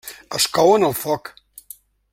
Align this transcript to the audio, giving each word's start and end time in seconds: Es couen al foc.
Es 0.37 0.47
couen 0.57 0.87
al 0.87 0.97
foc. 1.03 1.33